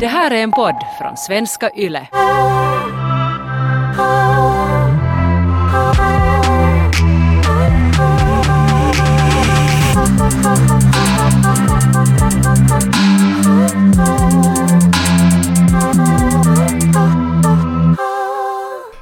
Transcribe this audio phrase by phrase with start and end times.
[0.00, 2.08] Det här är en podd från svenska YLE.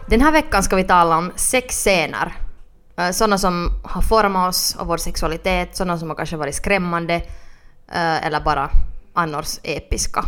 [0.07, 2.35] Den här veckan ska vi tala om sexscener.
[2.99, 7.15] Eh, sådana som har format oss och vår sexualitet, sådana som har kanske varit skrämmande
[7.93, 8.71] eh, eller bara
[9.15, 10.25] annars episka.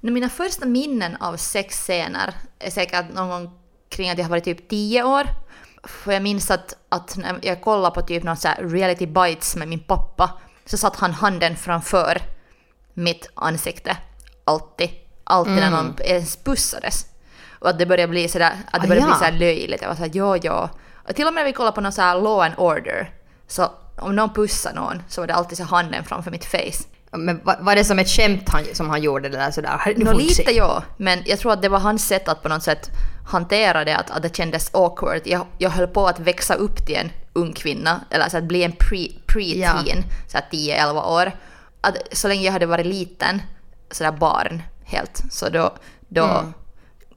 [0.00, 3.58] Mina första minnen av sexscener är säkert någon gång
[3.88, 5.22] kring att jag har varit typ 10 år.
[5.84, 9.68] För jag minns att, att när jag kollade på typ någon så reality bites med
[9.68, 10.30] min pappa
[10.64, 12.22] så satt han handen framför
[12.94, 13.96] mitt ansikte.
[14.44, 14.90] Alltid.
[15.24, 17.06] Alltid när någon ens pussades.
[17.58, 19.14] Och att det började bli sådär, att det Ah, bli ja.
[19.14, 19.82] sådär löjligt.
[19.82, 20.70] Jag var såhär ja ja.
[21.08, 23.14] Och till och med när vi kollade på någon så här law and order.
[23.46, 26.84] Så om någon pussade någon så var det alltid så handen framför mitt face.
[27.12, 29.80] Men var, var det som ett skämt han, som han gjorde det där sådär?
[29.84, 30.12] Se.
[30.14, 32.90] lite ja, men jag tror att det var hans sätt att på något sätt
[33.26, 35.20] hantera det, att, att det kändes awkward.
[35.24, 38.62] Jag, jag höll på att växa upp till en ung kvinna, eller så att bli
[38.62, 40.02] en pre- pre-teen, Ja.
[40.28, 41.32] så att 10-11 år.
[41.80, 43.42] Att, så länge jag hade varit liten,
[43.90, 45.74] sådär barn helt, så då,
[46.08, 46.52] då Mm.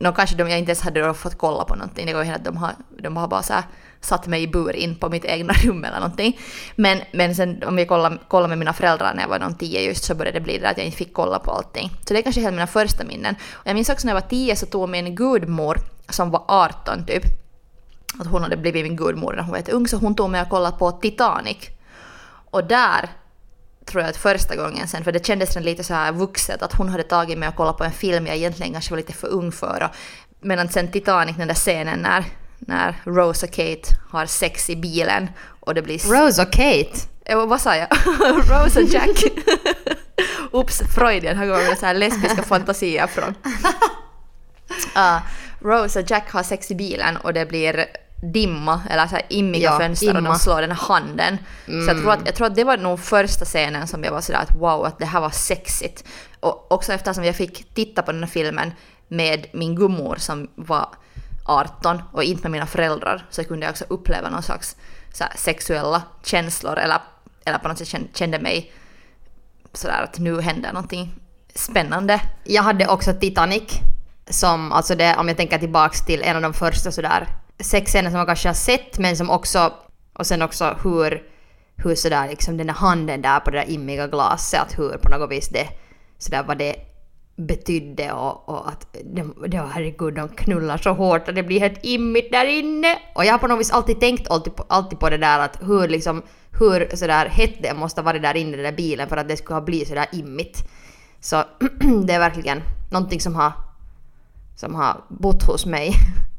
[0.02, 2.06] Nå kanske de, jag inte ens hade då fått kolla på någonting.
[2.06, 2.72] Det går ju att de har,
[3.04, 3.64] de har bara så här
[4.02, 6.40] satt mig i bur in på mitt egna rum eller någonting.
[6.76, 9.82] Men, men sen om jag kollar, kollar med mina föräldrar när jag var någon tio
[9.82, 11.90] just så började det bli det att jag inte fick kolla på allting.
[12.08, 13.36] Så det är kanske helt mina första minnen.
[13.52, 15.78] Och jag minns också när jag var tio så tog min gudmor
[16.10, 17.24] som var 18 typ
[18.20, 20.50] att hon hade blivit min gudmor när hon var ung så hon tog mig och
[20.50, 21.58] kollade på Titanic.
[22.52, 23.10] Och där
[23.86, 26.90] tror jag att första gången sen, för det kändes lite så här vuxet att hon
[26.90, 29.52] hade tagit mig och kollat på en film jag egentligen kanske var lite för ung
[29.52, 29.84] för.
[29.84, 29.96] Och,
[30.42, 32.26] medan sen Titanic, den där scenen när,
[32.60, 36.00] när Rose och Kate har sex i bilen och det blir...
[36.00, 37.00] Rose och Kate.
[37.26, 37.88] Eh, vad sa jag?
[38.50, 39.24] Rose och Jack.
[40.52, 43.36] Oops, Freudian har gått med så här lesbiska fantasier från.
[44.96, 45.20] Uh,
[45.62, 47.86] Rose och Jack har sex i bilen och det blir
[48.22, 50.30] dimma eller så här immiga Ja, fönster och imma.
[50.30, 51.38] de slår den här handen.
[51.66, 54.22] Så jag tror, att, jag tror att det var nog första scenen som jag var
[54.22, 56.04] sådär att wow, att det här var sexigt.
[56.40, 58.72] Och också eftersom jag fick titta på den här filmen
[59.08, 60.88] med min gummor som var
[61.46, 64.76] 18 och inte med mina föräldrar så kunde jag också uppleva någon slags
[65.36, 66.98] sexuella känslor eller,
[67.46, 68.72] eller på något sätt kände, kände mig
[69.74, 71.14] sådär att nu händer någonting
[71.56, 72.22] spännande.
[72.44, 73.64] Jag hade också Titanic.
[74.30, 77.28] Som, alltså det, om jag tänker tillbaks till en av de första sådär
[77.64, 79.74] sexscener som man kanske har sett men som också,
[80.14, 81.24] och sen också hur,
[81.76, 85.10] hur sådär liksom den där handen där på det där immiga glaset, att hur på
[85.10, 85.68] något vis det,
[86.18, 86.76] sådär vad det
[87.36, 91.60] betydde och, och att det, de, var herregud de knullar så hårt att det blir
[91.60, 92.98] helt immigt där inne.
[93.16, 95.60] Och jag har på något vis alltid tänkt alltid på, alltid på det där att
[95.62, 96.22] hur liksom,
[96.60, 99.28] hur sådär hett det måste vara varit där inne i den där bilen för att
[99.28, 100.58] det skulle ha blivit sådär immigt.
[101.20, 101.36] Så
[102.06, 102.62] det är verkligen
[102.92, 103.52] någonting som har,
[104.56, 105.94] som har bott hos mig.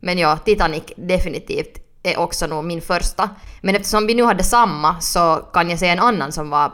[0.00, 3.30] Men ja, Titanic definitivt är också nog min första.
[3.60, 6.72] Men eftersom vi nu hade samma så kan jag säga en annan som var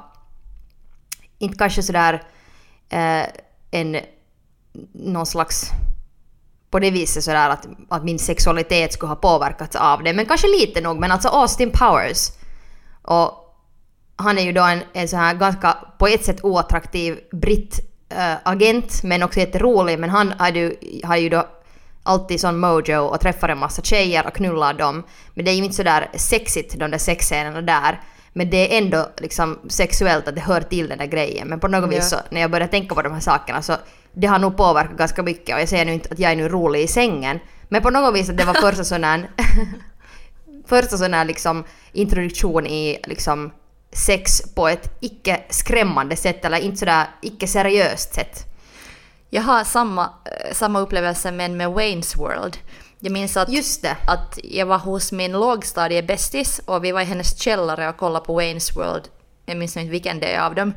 [1.39, 2.23] inte kanske sådär
[2.89, 3.27] eh,
[3.71, 3.97] en
[4.93, 5.71] någon slags
[6.71, 10.13] på det viset sådär att, att min sexualitet skulle ha påverkats av det.
[10.13, 10.99] Men kanske lite nog.
[10.99, 12.31] Men alltså Austin Powers.
[13.03, 13.31] Och
[14.17, 18.33] han är ju då en, en så här ganska på ett sätt oattraktiv britt äh,
[18.33, 21.47] eh, agent men också jätterolig men han har ju, har ju då
[22.05, 25.03] alltid sån mojo och träffar en massa tjejer och knullar dem.
[25.35, 28.01] Men det är ju inte sådär sexigt de där sexscenerna där.
[28.33, 31.49] Men det är ändå liksom sexuellt att det hör till den där grejen.
[31.49, 33.77] Men på något vis så när jag börjar tänka på de här sakerna så
[34.13, 36.49] det har nog påverkat ganska mycket och jag säger nu inte att jag är nu
[36.49, 37.39] rolig i sängen.
[37.69, 39.31] Men på något vis att det var första sån här
[40.67, 43.53] första sån här liksom introduktion i liksom
[43.93, 48.54] sex på ett icke skrämmande sätt eller inte sådär icke seriöst sätt.
[49.35, 52.57] Jag har samma, eh, samma upplevelse men med Wayne's World.
[52.99, 53.49] Jag minns att,
[54.07, 58.41] att jag var hos min lågstadiebästis och vi var i hennes källare och kollade på
[58.41, 59.09] Wayne's World.
[59.47, 60.75] Jag minns inte vilken det är av dem.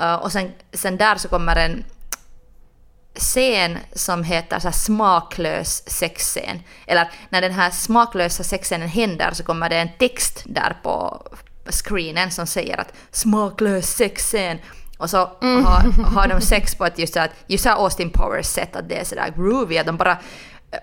[0.00, 1.84] Uh, och sen, sen där så kommer en
[3.14, 6.62] scen som heter så smaklös sexscen.
[6.86, 11.22] Eller när den här smaklösa sexscenen händer så kommer det en text där på
[11.70, 14.58] screenen som säger att smaklös sexscen.
[15.00, 18.46] Och så har, har de sex på ett just så att, just så Austin Powers
[18.46, 20.18] sätt att det är sådär groovy att de bara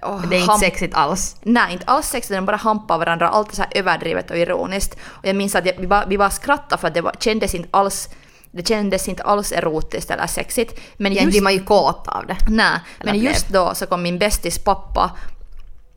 [0.02, 1.36] oh, Det är inte sexigt alls.
[1.42, 4.98] Nej, inte alls sexigt, de bara hampar varandra, allt är så överdrivet och ironiskt.
[5.04, 7.56] Och jag minns att jag, vi, bara, vi bara skrattade för att det var, kändes
[7.56, 8.10] inte alls
[8.52, 10.80] det kändes inte alls erotiskt eller sexigt.
[10.98, 11.28] Men Just...
[11.28, 12.38] blir man ju kåt av det.
[12.50, 15.12] nej, men just då så kom min bästis pappa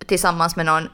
[0.07, 0.89] tillsammans med någon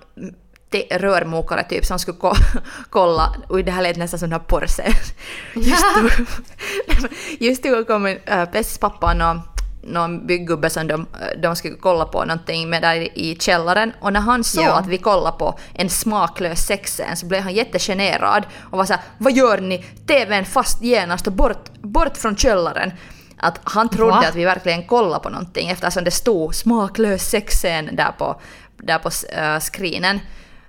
[0.90, 2.34] rörmokare typ som skulle ko-
[2.90, 4.92] kolla, oj det här lät nästan som den här porrscen.
[5.54, 6.08] Just då,
[7.38, 9.16] just då kom äh, bästis pappa och
[9.82, 11.06] någon byggubbe som de,
[11.42, 14.72] de skulle kolla på någonting med där i källaren och när han såg Ja.
[14.78, 19.32] att vi kollade på en smaklös sexscen så blev han jättegenerad och var såhär “Vad
[19.32, 19.84] gör ni?
[20.06, 22.92] TVn fast genast och bort, bort från källaren!”
[23.38, 24.24] Att han trodde Va?
[24.28, 28.40] att vi verkligen kollade på någonting eftersom det stod smaklös sexscen där på,
[28.76, 30.20] där på uh, screenen.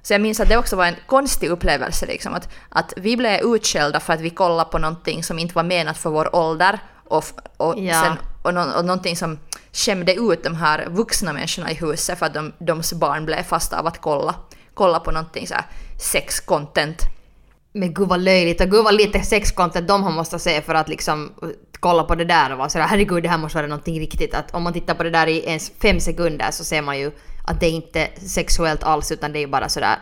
[0.07, 3.39] Så jag minns att det också var en konstig upplevelse liksom att, att vi blev
[3.55, 7.23] utskällda för att vi kollade på någonting som inte var menat för vår ålder och,
[7.57, 8.01] och, Ja.
[8.03, 8.13] sen,
[8.43, 9.39] och, nå- och någonting som
[9.73, 13.79] skämde ut de här vuxna människorna i huset för att de, deras barn blev fasta
[13.79, 14.35] av att kolla,
[14.73, 15.55] kolla på någonting så
[15.99, 16.97] sex-content.
[17.73, 20.89] Men gud vad löjligt och gud vad lite sexcontent de har måste se för att
[20.89, 21.49] liksom uh,
[21.79, 24.33] kolla på det där och vara sådär herregud det här måste vara någonting riktigt.
[24.33, 27.11] Att om man tittar på det där i ens fem sekunder så ser man ju
[27.47, 29.97] att det är inte sexuellt alls utan det är bara sådär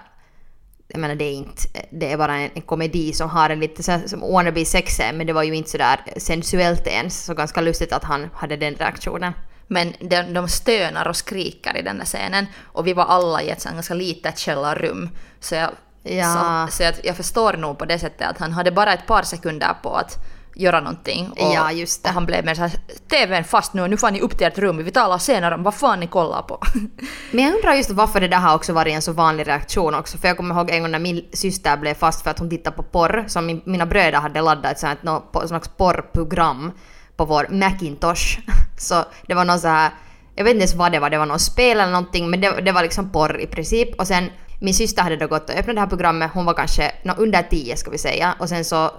[0.88, 1.62] jag menar det är inte,
[1.92, 5.28] det är bara en, en komedi som har en lite så som wannabe sexscen men
[5.28, 9.34] det var ju inte sådär sensuellt ens så ganska lustigt att han hade den reaktionen.
[9.68, 13.50] Men de, de stönar och skriker i den där scenen och vi var alla i
[13.50, 15.10] ett sånt ganska litet källarrum.
[15.40, 15.70] Så jag,
[16.04, 16.68] Ja.
[16.70, 19.24] så, så jag, jag förstår nog på det sättet att han hade bara ett par
[19.24, 20.18] sekunder på att
[20.56, 21.30] göra någonting.
[21.32, 22.10] Och, Ja, just det.
[22.10, 22.72] och han blev mer såhär
[23.10, 25.74] “TVn fast nu, nu får ni upp till ert rum, vi talar senare om vad
[25.76, 26.60] fan ni kollar på”.
[27.32, 30.18] Men jag undrar just varför det där har också varit en så vanlig reaktion också.
[30.18, 32.76] För jag kommer ihåg en gång när min syster blev fast för att hon tittade
[32.76, 33.26] på porr.
[33.28, 36.72] Som min, mina bröder hade laddat ett sånt, på- slags porrprogram
[37.16, 38.40] på vår Macintosh.
[38.78, 39.92] Så det var någon så här,
[40.36, 42.62] jag vet inte ens vad det var, det var någon spel eller någonting men det,
[42.62, 44.00] det var liksom porr i princip.
[44.00, 44.30] Och sen
[44.60, 47.42] min syster hade då gått och öppnat det här programmet, hon var kanske nå, under
[47.44, 48.36] 10 ska vi säga.
[48.40, 48.90] Och sen så eh,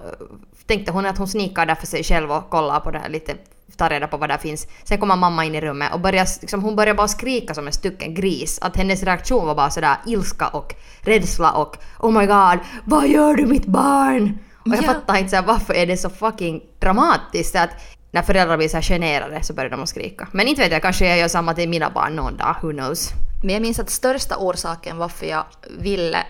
[0.65, 3.35] tänkte hon att hon snikar där för sig själv och kollar på det här lite
[3.77, 4.67] ta reda på vad där finns.
[4.83, 7.73] Sen kommer mamma in i rummet och börjar, liksom, hon börjar bara skrika som en
[7.73, 8.59] stycken gris.
[8.61, 13.35] Att hennes reaktion var bara sådär ilska och rädsla och oh my god, vad gör
[13.35, 14.37] du mitt barn?
[14.59, 14.87] Och jag Ja.
[14.93, 17.69] fattar inte såhär, varför är det så fucking dramatiskt att
[18.11, 20.27] när föräldrar blir så här generade så börjar de att skrika.
[20.31, 23.09] Men inte vet jag, kanske jag gör samma till mina barn någon dag, who knows.
[23.43, 25.43] Men jag minns att största orsaken varför jag
[25.79, 26.23] ville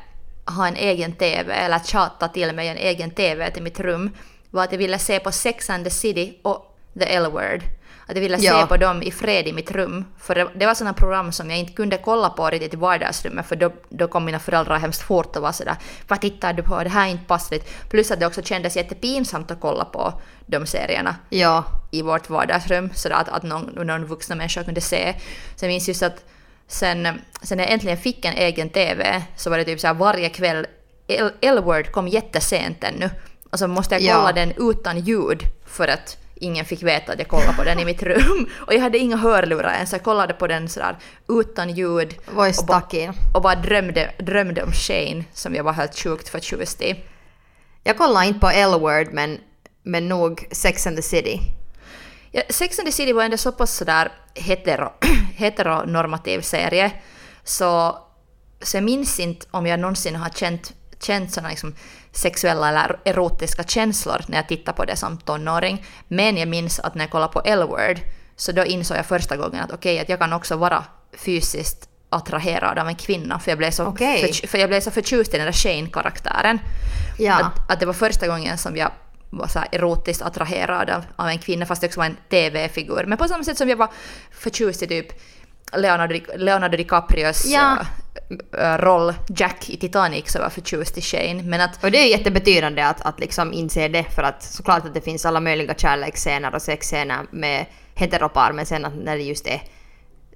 [0.45, 4.09] ha en egen TV eller tjata till mig en egen TV till mitt rum
[4.49, 7.61] var att jag ville se på Sex and the City och The L-Word.
[8.09, 8.61] Att jag ville Ja.
[8.61, 10.05] se på dem i fred i mitt rum.
[10.19, 13.45] För det, det var sådana program som jag inte kunde kolla på riktigt i vardagsrummet
[13.45, 15.75] för då, då kom mina föräldrar hemskt fort och var sådär
[16.07, 16.83] Vad tittar du på?
[16.83, 17.89] Det här är inte passligt.
[17.89, 20.13] Plus att det också kändes jättepinsamt att kolla på
[20.45, 25.15] de serierna Ja, i vårt vardagsrum så att, att någon, någon vuxna människa kunde se.
[25.55, 26.25] Så jag minns just att
[26.67, 30.29] sen, sen jag äntligen fick en egen TV så var det typ så här varje
[30.29, 30.67] kväll,
[31.41, 33.09] L-word kom jättesent ännu.
[33.51, 34.15] Och så måste jag Ja.
[34.15, 37.85] kolla den utan ljud för att ingen fick veta att jag kollade på den i
[37.85, 38.49] mitt rum.
[38.67, 40.95] Och jag hade inga hörlurar ens, jag kollade på den sådär
[41.29, 42.15] utan ljud.
[42.31, 42.81] ju och, ba,
[43.33, 47.03] och bara drömde, drömde om Shane som jag var helt sjukt förtjust i.
[47.83, 49.39] Jag kollar inte på L-word men,
[49.83, 51.41] men nog Sex and the City.
[52.37, 54.93] Ja, Sex and the City var ändå så pass sådär hetero,
[55.35, 56.91] heteronormativ serie
[57.43, 57.97] så,
[58.61, 61.75] så jag minns inte om jag någonsin har känt, känt sådana liksom
[62.11, 65.85] sexuella eller erotiska känslor när jag tittar på det som tonåring.
[66.07, 67.99] Men jag minns att när jag kollade på L-word
[68.35, 70.83] så då insåg jag första gången att okej, att jag kan också vara
[71.17, 74.33] fysiskt attraherad av en kvinna för jag blev så, Okej.
[74.33, 76.59] för, för jag blev så förtjust i den där Shane-karaktären.
[77.17, 77.33] Ja.
[77.33, 78.91] Att, att det var första gången som jag
[79.29, 83.03] var så erotiskt attraherad av, av en kvinna fast det också var en TV-figur.
[83.07, 83.89] Men på samma sätt som jag var
[84.31, 85.07] förtjust i typ
[85.73, 87.77] Leonardo, Di- Leonardo DiCaprios Ja.
[88.57, 91.43] äh, äh, roll Jack i Titanic så var jag förtjust i Shane.
[91.43, 94.93] Men att Och det är jättebetydande att, att liksom inse det för att såklart att
[94.93, 97.65] det finns alla möjliga kärleksscener och sexscener med
[97.95, 99.61] heteropar men sen att när det just är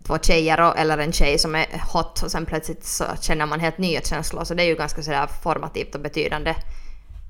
[0.07, 3.77] två tjejer eller en tjej som är hot och sen plötsligt så känner man helt
[3.77, 6.55] nya känslor så det är ju ganska sådär formativt och betydande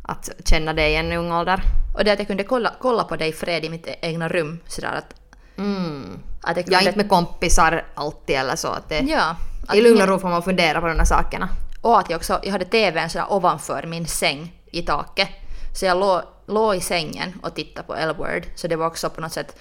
[0.02, 1.62] att känna det i en ung ålder.
[1.96, 4.60] och det att jag kunde kolla, kolla på det i fred i mitt egna rum
[4.68, 5.14] sådär att,
[5.58, 6.20] Mm.
[6.42, 6.90] att jag Jag är kunde...
[6.90, 9.36] inte med kompisar alltid eller så att det, ja,
[9.68, 11.50] att i lugn och ro får man fundera på de här sakerna.
[11.82, 15.30] Och att jag också, jag hade TVn sådär ovanför min säng i taket.
[15.76, 18.44] Så jag låg, låg i sängen och tittade på L-word.
[18.56, 19.56] Så det var också på något sätt,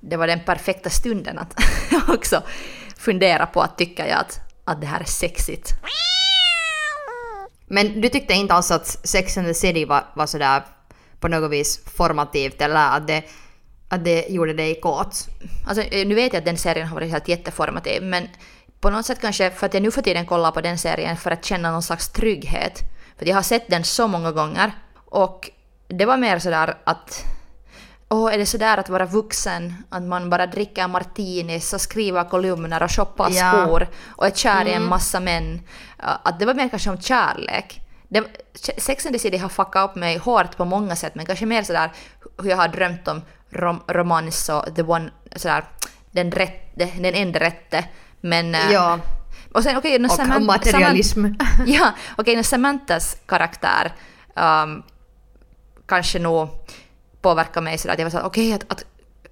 [0.00, 1.54] det var den perfekta stunden att
[2.08, 2.42] också
[2.96, 5.72] fundera på att tycka jag att, att det här är sexigt.
[7.68, 10.62] Men du tyckte inte alls att Sex and the City var, var sådär
[11.20, 13.24] på något vis formativt eller att det,
[13.88, 15.28] att det gjorde dig kåt?
[15.66, 18.28] Alltså eh, nu vet jag att den serien har varit helt jätteformativ men
[18.80, 21.30] på något sätt kanske för att jag nu för tiden kollar på den serien för
[21.30, 22.80] att känna någon slags trygghet.
[23.18, 25.50] För jag har sett den så många gånger och
[25.88, 27.24] det var mer sådär att
[28.10, 29.74] Åh, är det sådär att vara vuxen?
[29.88, 33.52] Att man bara dricker martinis och skriver kolumner och shoppar Ja.
[33.52, 35.60] skor och är kär i en massa män.
[35.96, 37.80] Att det var mer kanske om kärlek.
[38.08, 38.24] Det,
[38.78, 41.62] Sex and the City har fuckat upp mig hårt på många sätt men kanske mer
[41.62, 41.92] sådär
[42.42, 45.64] hur jag har drömt om rom, romans och the one, sådär,
[46.10, 47.84] den, rätte, den enda rätte.
[48.20, 48.54] Men...
[48.54, 48.98] eh, Ja,
[49.54, 51.24] Och sen okej, okay, och materialism.
[51.66, 53.92] ja, okej, okay, Samanthas karaktär
[54.36, 54.82] um,
[55.86, 56.48] kanske nog
[57.22, 58.84] påverkar mig sådär att jag var såhär, okej, att, att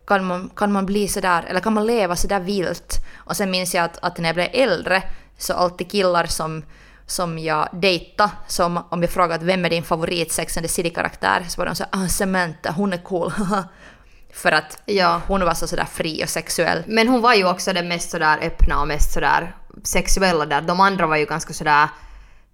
[0.06, 2.96] kan, man, kan man bli sådär, eller kan man leva sådär vilt?
[3.16, 5.02] Och sen minns jag att, att när jag blev äldre
[5.38, 6.62] så alltid killar som,
[7.06, 11.44] som jag dejtade, som om jag frågade vem är din favorit Sex and the City-karaktär,
[11.48, 13.32] så var de såhär, ah, Samantha, hon är cool,
[14.32, 15.20] För att Ja.
[15.28, 16.82] hon var så sådär fri och sexuell.
[16.86, 20.60] Men hon var ju också den mest sådär öppna och mest sådär sexuella där.
[20.60, 21.88] De andra var ju ganska sådär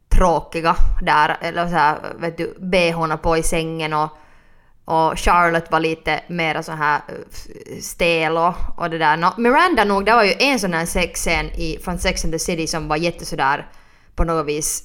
[0.08, 1.36] tråkiga där.
[1.40, 4.08] Eller såhär, vet du, bhna på i sängen och,
[4.84, 9.16] och Charlotte var lite mer så här eh, stel och, och det där.
[9.16, 12.38] No, Miranda nog, det var ju en sån här sexscen i, från Sex and the
[12.38, 13.66] City som var jätte sådär
[14.14, 14.82] på något vis,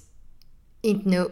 [0.82, 1.28] inte nu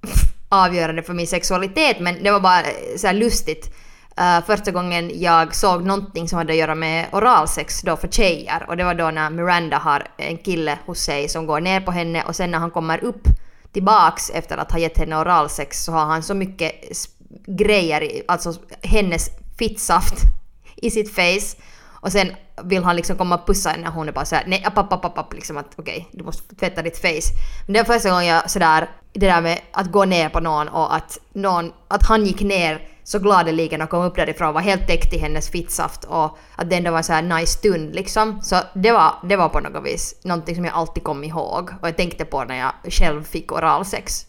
[0.48, 3.74] avgörande för min sexualitet men det var bara eh, så här lustigt.
[4.20, 8.64] Uh, första gången jag såg någonting som hade att göra med oralsex då för tjejer
[8.68, 11.90] och det var då när Miranda har en kille hos sig som går ner på
[11.90, 13.22] henne och sen när han kommer upp
[13.72, 16.72] tillbaks efter att ha gett henne oralsex så har han så mycket
[17.46, 20.14] grejer, alltså hennes fittsaft
[20.76, 21.56] i sitt face
[22.02, 22.28] och sen
[22.62, 24.92] vill han liksom komma och pussa henne och hon är bara såhär nej app, app,
[24.92, 27.32] app, app, app liksom att okej du måste tvätta ditt face.
[27.66, 30.68] Men det var första gången jag sådär det där med att gå ner på någon
[30.68, 34.60] och att någon, att han gick ner så gladeligen och kom upp därifrån och var
[34.60, 38.42] helt täckt i hennes fittsaft och att det ändå var såhär nice stund liksom.
[38.42, 41.88] Så det var, det var på något vis någonting som jag alltid kom ihåg och
[41.88, 44.26] jag tänkte på när jag själv fick oralsex.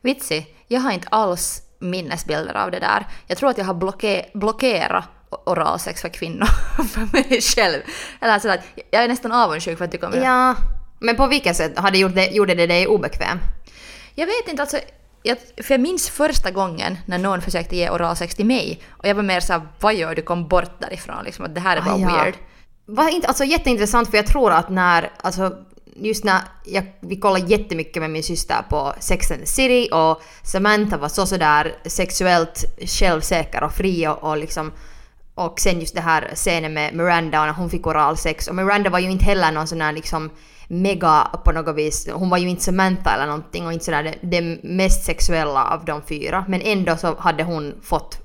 [0.00, 3.06] Vitsi, jag har inte alls minnesbilder av det där.
[3.26, 5.04] Jag tror att jag har blocke- blockerat
[5.46, 6.46] oralsex för kvinnor
[6.92, 7.82] för mig själv.
[8.20, 8.60] Eller så att
[8.90, 10.54] jag är nästan avundsjuk för att du kommer Ja,
[10.98, 13.38] men på vilket sätt hade gjort det, gjorde det dig obekväm?
[14.14, 14.78] Jag vet inte, alltså,
[15.22, 19.14] jag, för jag minns första gången när någon försökte ge oralsex till mig och jag
[19.14, 20.22] var mer såhär, vad gör du?
[20.22, 22.22] Kom bort därifrån liksom, att det här är bara Ah, ja.
[22.24, 22.34] weird.
[22.86, 25.56] Var inte, alltså jätteintressant för jag tror att när, alltså
[25.94, 30.22] just när jag, vi kollade jättemycket med min syster på Sex and the City och
[30.42, 34.72] Samantha var så sådär sexuellt självsäker och fri och, och liksom
[35.34, 38.90] och sen just det här scenen med Miranda och när hon fick oralsex och Miranda
[38.90, 40.30] var ju inte heller någon sån här liksom
[40.68, 44.18] mega på något vis, hon var ju inte Samantha eller någonting och inte sådär det,
[44.22, 46.44] det mest sexuella av de fyra.
[46.48, 48.18] Men ändå så hade hon fått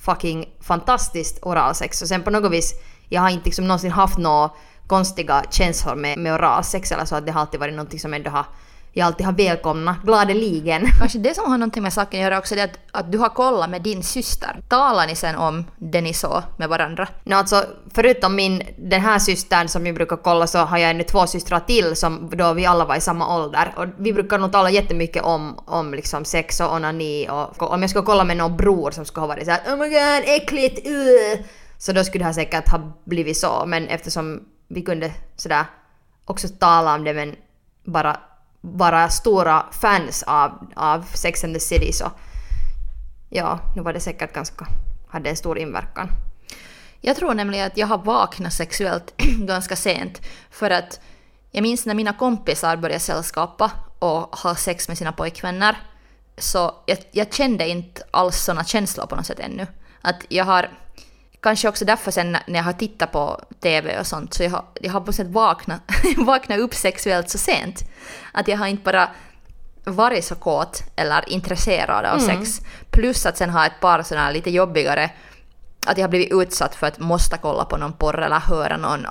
[0.00, 2.74] fucking fantastiskt oralsex och sen på något vis,
[3.08, 4.56] jag har inte liksom någonsin haft något
[4.88, 8.30] konstiga känslor med, med oralsex eller så att det har alltid varit någonting som ändå
[8.30, 8.46] har,
[8.92, 10.86] jag alltid har välkomnat gladeligen.
[10.98, 13.18] Kanske det som har någonting med saken att göra också, det är att, att du
[13.18, 14.60] har kollat med din syster.
[14.68, 17.08] Talar ni sen om det ni såg med varandra?
[17.24, 17.64] No, alltså,
[17.94, 21.60] förutom min, den här systern som vi brukar kolla så har jag ännu två systrar
[21.60, 23.74] till som då vi alla var i samma ålder.
[23.76, 27.90] Och vi brukar nog tala jättemycket om, om liksom sex och onani och om jag
[27.90, 31.44] skulle kolla med någon bror som skulle ha varit såhär oh my god äckligt uh!
[31.78, 35.64] Så då skulle det ha säkert ha blivit så men eftersom vi kunde sådär
[36.24, 37.36] också tala om det men
[37.84, 38.20] bara
[38.60, 42.10] vara stora fans av, av Sex and the City så
[43.28, 44.66] ja, nu var det säkert ganska,
[45.08, 46.08] hade en stor inverkan.
[47.00, 50.22] Jag tror nämligen att jag har vaknat sexuellt ganska sent.
[50.50, 51.00] För att
[51.50, 55.76] jag minns när mina kompisar började sällskapa och ha sex med sina pojkvänner.
[56.38, 59.66] Så jag, jag kände inte alls såna känslor på något sätt ännu.
[60.00, 60.70] Att jag har,
[61.40, 64.64] kanske också därför sen när jag har tittat på TV och sånt, så jag har,
[64.80, 65.80] jag har på sätt vaknat,
[66.16, 67.84] vaknat upp sexuellt så sent.
[68.32, 69.10] Att jag har inte bara
[69.84, 72.60] varit så kåt eller intresserad av sex.
[72.90, 75.10] Plus att sen ha ett par sådana lite jobbigare
[75.86, 79.06] att jag har blivit utsatt för att måste kolla på någon porr eller höra någon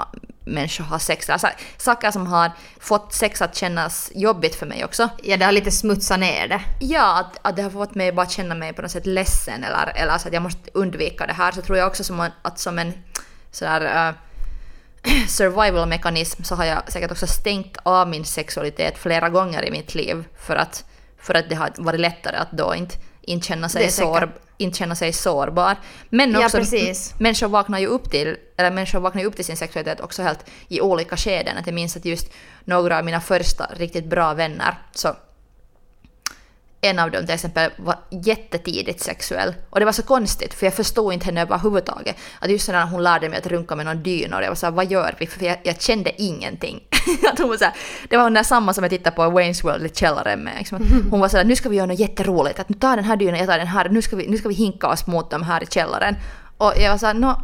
[0.48, 1.30] människa ha sex.
[1.30, 5.10] Alltså, saker som har fått sex att kännas jobbigt för mig också.
[5.24, 6.62] Ja, det har lite smutsat ner det.
[6.80, 9.92] Ja, att, att det har fått mig bara känna mig på något sätt ledsen eller,
[9.96, 11.51] eller så att jag måste undvika det här.
[11.51, 12.94] Så tror jag också som en, att som en
[13.51, 14.16] sådär uh,
[15.27, 20.24] survival-mekanism så har jag säkert också stängt av min sexualitet flera gånger i mitt liv
[20.39, 20.86] för att,
[21.20, 24.20] för att det har varit lättare att då inte, inte, känna, sig är säkert.
[24.20, 25.76] sår, inte känna sig sårbar.
[26.10, 27.14] Men Ja, också precis.
[27.20, 30.82] människor vaknar ju upp till, eller människor vaknar upp till sin sexualitet också helt i
[30.82, 31.58] olika skeden.
[31.58, 32.34] Att jag minns att just
[32.66, 35.16] några av mina första riktigt bra vänner så
[36.81, 39.55] en av dem till exempel var jättetidigt sexuell.
[39.69, 42.15] Och det var så konstigt för jag förstod inte henne överhuvudtaget.
[42.39, 44.91] Att just när hon lärde mig att runka med någon dynor, jag var såhär vad
[44.91, 45.27] gör vi?
[45.27, 46.84] För jag, jag kände ingenting.
[47.31, 47.74] att hon var såhär,
[48.10, 50.53] det var hon där samma som jag tittade på Wayne's World i källaren med.
[50.57, 50.79] Liksom.
[51.12, 52.60] Hon var såhär, nu ska vi göra något jätteroligt.
[52.60, 53.89] Att nu tar den här dynan, jag tar den här.
[53.89, 56.15] Nu ska vi, nu ska vi hinka oss mot dem här i källaren.
[56.57, 57.41] Och jag var såhär, no,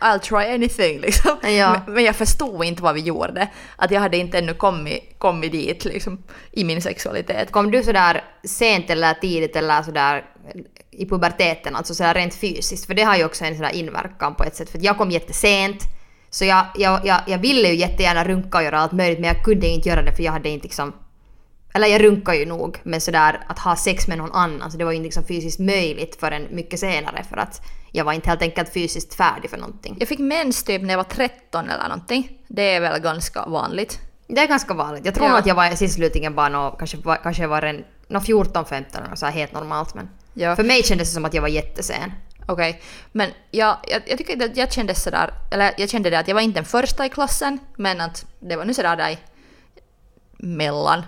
[0.00, 1.36] I'll try anything liksom.
[1.42, 1.80] Ja.
[1.86, 3.48] Men, jag förstod inte vad vi gjorde.
[3.76, 7.52] Att jag hade inte ännu kommit, kommit dit liksom, i min sexualitet.
[7.52, 10.24] Kom du sådär sent eller tidigt eller sådär
[10.90, 12.86] i puberteten, alltså sådär rent fysiskt?
[12.86, 14.70] För det har ju också en sådär inverkan på ett sätt.
[14.70, 15.82] För jag kom jättesent,
[16.30, 19.44] Så jag, jag, jag, jag ville ju jättegärna runka och göra allt möjligt men jag
[19.44, 20.92] kunde inte göra det för jag hade inte liksom
[21.76, 24.84] eller jag runkar ju nog, men sådär att ha sex med någon annan, så det
[24.84, 27.60] var ju inte liksom fysiskt möjligt förrän mycket senare för att
[27.92, 29.96] jag var inte helt enkelt fysiskt färdig för någonting.
[29.98, 32.38] Jag fick mens typ när jag var 13 eller någonting.
[32.48, 34.00] Det är väl ganska vanligt.
[34.28, 35.04] Det är ganska vanligt.
[35.04, 35.38] Jag tror Ja.
[35.38, 39.16] att jag var sist slutligen bara nå, kanske, kanske jag var en, nå 14-15 eller
[39.16, 40.56] så här helt normalt men Ja.
[40.56, 42.12] för mig kändes det som att jag var jättesen.
[42.48, 46.28] Okej, men jag, jag, jag tycker att jag kände sådär, eller jag kände det att
[46.28, 49.18] jag var inte den första i klassen, men att det var nu sådär där i
[50.38, 51.02] mellan.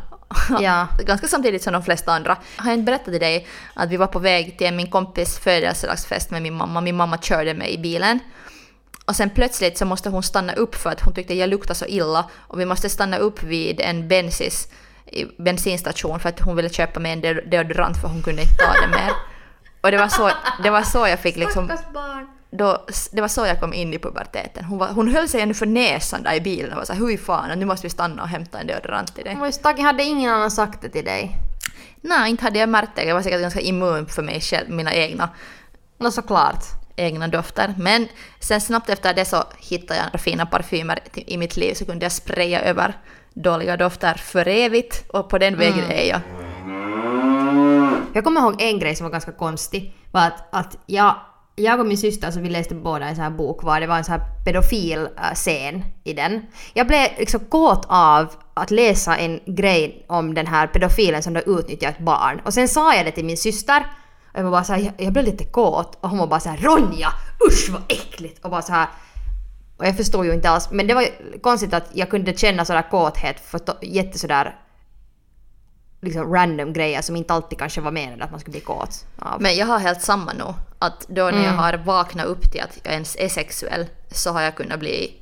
[0.61, 0.89] Ja.
[0.99, 2.37] Ganska samtidigt som de flesta andra.
[2.57, 6.31] Har jag inte berättat till dig att vi var på väg till min kompis födelsedagsfest
[6.31, 6.81] med min mamma.
[6.81, 8.19] Min mamma körde mig i bilen.
[9.05, 11.87] Och sen plötsligt så måste hon stanna upp för att hon tyckte jag luktade så
[11.87, 14.69] illa och vi måste stanna upp vid en bensis,
[15.39, 18.73] bensinstation för att hon ville köpa mig en de- deodorant för hon kunde inte ta
[18.73, 19.13] det mer.
[19.81, 20.31] Och det var så,
[20.63, 22.29] det var så jag fick liksom barn.
[22.51, 24.65] Då, det var så jag kom in i puberteten.
[24.65, 27.17] Hon, var, hon höll sig ännu för näsan där i bilen och var såhär hur
[27.17, 29.37] fan, nu måste vi stanna och hämta en deodorant till dig.
[29.37, 31.37] Men Stacken hade ingen annan sagt det till dig.
[32.01, 33.05] Nej, inte hade jag märkt det.
[33.05, 35.29] Jag var säkert ganska immun för mig själv, mina egna,
[35.99, 36.65] Nå såklart.
[36.97, 37.75] egna dofter.
[37.79, 38.09] Men
[38.41, 42.05] sen snabbt efter det så hittade jag några fina parfymer i mitt liv så kunde
[42.05, 42.97] jag spraya över
[43.35, 46.21] dåliga dofter för evigt och på den vägen är jag.
[48.13, 49.95] Jag kommer ihåg en grej som var ganska konstig.
[50.11, 51.15] Var att, att jag,
[51.59, 53.97] jag och min syster, så vi läste båda en sån här bok var det var
[53.97, 56.43] en sån här pedofil eh, scen i den.
[56.75, 61.41] Jag blev liksom kåt av att läsa en grej om den här pedofilen som då
[61.41, 62.41] utnyttjar ett barn.
[62.45, 63.87] Och sen sa jag det till min syster.
[64.33, 65.99] Och jag var bara så här, jag, blev lite kåt.
[66.01, 67.09] Och hon var bara så här Ronja!
[67.49, 68.45] Usch vad äckligt!
[68.45, 68.89] Och bara så här
[69.79, 71.05] och jag förstod ju inte alls, men det var
[71.41, 74.57] konstigt att jag kunde känna sådär kåthet för jättesådär jätte sådär
[76.01, 79.43] liksom random grejer som inte alltid kanske var menade att man skulle bli kåt av.
[79.43, 80.55] Men jag har helt samma nu.
[80.79, 84.41] Att då när jag har vaknat upp till att jag ens är sexuell så har
[84.43, 85.15] jag kunnat bli,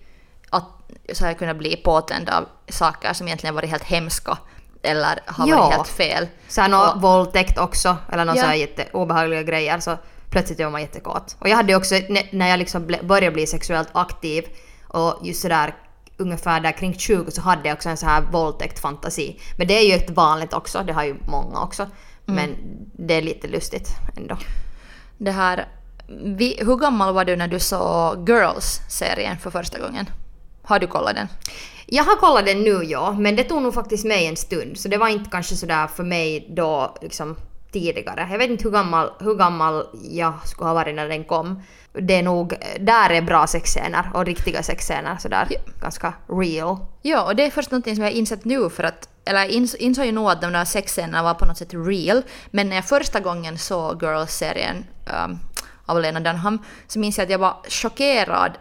[0.51, 0.65] att,
[1.13, 4.39] så har jag kunnat bli påtänd av saker som egentligen varit helt hemska
[4.83, 5.57] eller har Ja.
[5.57, 6.27] varit helt fel.
[6.49, 8.43] Såhär nå Och- våldtäkt också, eller någon Ja.
[8.43, 9.97] såhär jätteobehagliga grejer så
[10.31, 11.37] plötsligt var man jättekåt.
[11.39, 11.95] Och jag hade också,
[12.33, 14.45] när jag liksom började bli sexuellt aktiv
[14.89, 15.75] och just sådär
[16.17, 19.41] ungefär där kring 20 så hade jag också en så här våldtäkt fantasi.
[19.59, 21.87] Men det är ju ett vanligt också, det har ju många också.
[22.27, 22.57] Men
[22.93, 24.39] det är lite lustigt ändå.
[25.19, 25.69] Det här,
[26.09, 30.07] vi, hur gammal var du när du såg Girls-serien för första gången?
[30.63, 31.29] Har du kollat den?
[31.87, 34.79] Jag har kollat den nu ja, men det tog nog faktiskt mig en stund.
[34.79, 37.37] Så det var inte kanske sådär för mig då liksom
[37.81, 38.29] tidigare.
[38.31, 41.63] Jag vet inte hur gammal, hur gammal jag skulle ha varit när den kom.
[41.93, 45.59] Det är nog, där är bra sexscener och riktiga sexscener sådär Ja.
[45.81, 46.79] ganska real.
[47.03, 49.45] Ja, och det är först någonting som jag har insett nu för att, eller
[49.83, 52.85] insåg ju nog att de där sexscenerna var på något sätt real, men när jag
[52.85, 54.85] första gången såg Girls-serien
[55.25, 55.39] um,
[55.87, 58.53] av Lena Dunham så minns jag att jag var chockerad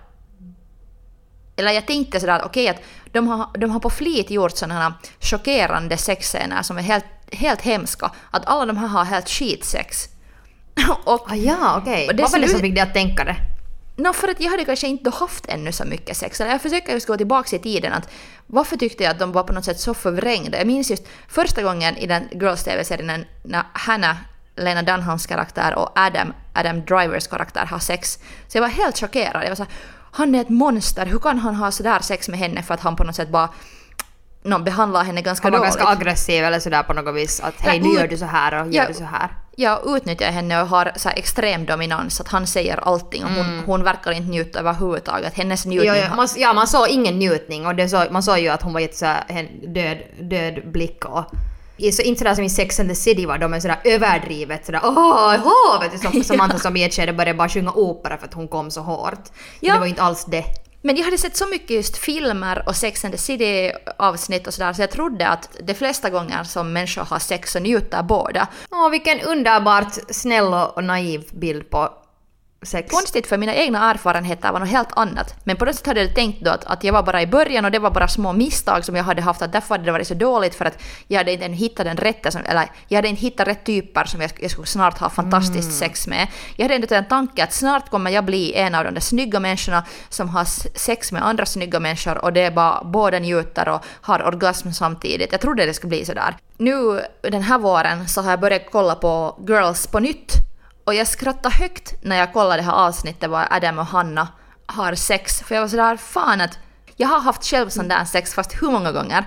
[1.56, 4.82] eller jag tänkte sådär att okej att de har, de har på flit gjort sådana
[4.82, 8.12] här chockerande sexscener som är helt, helt hemska.
[8.32, 10.10] Att alla de här har helt skitsex.
[11.04, 12.08] och Ah, ja, okej.
[12.14, 13.36] Det Vad var det som fick dig att tänka det?
[13.98, 16.42] No, för att jag hade kanske inte haft ännu så mycket sex.
[16.42, 17.94] Eller jag försöker just gå tillbaka i tiden.
[17.94, 18.10] Att
[18.48, 20.58] varför tyckte jag att de var på något sätt så förvrängda?
[20.58, 24.16] Jag minns just första gången i den Girls-TV-serien när- när Hannah,
[24.56, 28.20] Lena Dunhams karaktär och Adam, Adam Drivers karaktär har sex.
[28.48, 29.44] Så jag var helt chockerad.
[29.44, 29.72] Jag var så här,
[30.12, 31.06] han är ett monster.
[31.06, 33.50] Hur kan han ha sådär sex med henne för att han på något sätt bara
[34.46, 35.76] no, behandlar henne ganska Han var dåligt?
[35.78, 37.40] ganska aggressiv eller sådär på något vis.
[37.40, 38.88] Att hej nu gör du så här och gör Ja.
[38.88, 39.30] du så här.
[39.58, 42.22] Jag utnyttjar henne och har så här extrem dominans.
[42.22, 45.34] Att han säger allting och hon, hon verkar inte njuta överhuvudtaget.
[45.34, 48.50] Hennes njutning Ja, ja, man, ja, man såg ingen njutning och så, man såg ju
[48.50, 51.24] att hon var jätte såhär, en död, död blick och
[51.94, 54.82] så, inte sådär som i Sex and the City var de är sådär överdrivet sådär
[54.84, 58.26] åh, åh, vet du, som Samantha som i ett skede började bara sjunga opera för
[58.28, 59.24] att hon kom så hårt.
[59.60, 59.74] Ja.
[59.74, 60.44] Det var ju inte alls det.
[60.86, 64.54] Men jag hade sett så mycket just filmer och Sex and the City avsnitt och
[64.54, 68.48] sådär så jag trodde att de flesta gånger som människor har sex så njuter båda.
[68.71, 71.89] Åh, vilken underbart snäll och och naiv bild på
[72.65, 72.91] sex.
[72.91, 75.36] Konstigt för mina egna erfarenheter var något helt annat.
[75.43, 77.65] Men på något sätt hade jag tänkt då att, att jag var bara i början
[77.65, 80.08] och det var bara små misstag som jag hade haft att därför hade det varit
[80.08, 83.21] så dåligt för att jag hade inte hittat den rätta, som, eller jag hade inte
[83.21, 86.28] hittat rätt typer som jag, jag skulle snart ha fantastiskt sex med.
[86.56, 89.39] Jag hade ändå en tanke att snart kommer jag bli en av de där snygga
[89.39, 90.45] människorna som har
[90.78, 95.32] sex med andra snygga människor och det är bara båda njuter och har orgasm samtidigt.
[95.32, 96.36] Jag trodde det skulle bli sådär.
[96.58, 100.45] Nu den här våren så har jag börjat kolla på Girls på nytt
[100.86, 104.28] och jag skrattade högt när jag kollade det här avsnittet var Adam och Hanna
[104.65, 105.41] har sex.
[105.41, 106.60] För jag var sådär, fan att
[106.95, 109.26] jag har haft själv sån där sex fast hur många gånger.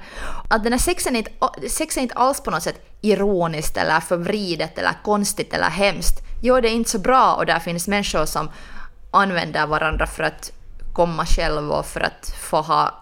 [0.49, 4.01] Att den här sexen är inte, sex är inte alls på något sätt ironiskt eller
[4.01, 6.23] förvridet eller konstigt eller hemskt.
[6.43, 8.51] Jo, det är inte så bra och där finns människor som
[9.11, 10.53] använder varandra för att
[10.93, 12.95] komma själv och för att få ha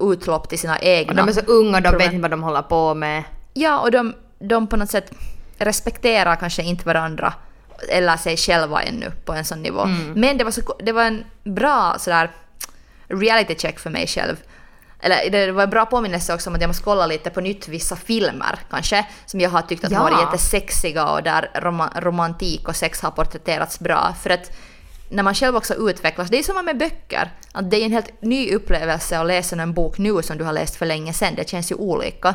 [0.00, 1.10] utlopp till sina egna.
[1.10, 3.24] Och de är så unga, de vet inte vad de håller på med.
[3.54, 5.10] Ja, och de, de på något sätt
[5.58, 7.34] respekterar kanske inte varandra
[7.88, 9.84] eller sig själva ännu på en sån nivå.
[10.14, 12.30] Men det var, så, det var en bra sådär
[13.08, 14.36] reality check för mig själv.
[15.00, 17.68] Eller det var en bra påminnelse också om att jag måste kolla lite på nytt
[17.68, 19.98] vissa filmer kanske som jag har tyckt att Ja.
[19.98, 24.14] har varit jättesexiga och där roma, romantik och sex har porträtterats bra.
[24.22, 24.50] För att
[25.08, 28.22] när man själv också utvecklas, det är som med böcker, att det är en helt
[28.22, 31.48] ny upplevelse att läsa en bok nu som du har läst för länge sedan, det
[31.48, 32.34] känns ju olika.